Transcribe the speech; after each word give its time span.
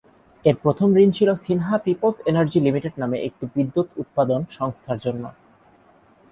এর 0.45 0.55
প্রথম 0.63 0.89
ঋণ 0.97 1.09
ছিল 1.11 1.29
সিনহা 1.35 1.77
পিপলস 1.85 2.17
এনার্জি 2.25 2.59
লিমিটেড 2.59 2.93
নামে 2.99 3.17
একটি 3.27 3.45
বিদ্যুৎ 3.55 3.87
উৎপাদন 3.97 4.39
সংস্থার 4.57 4.97
জন্য। 4.99 5.23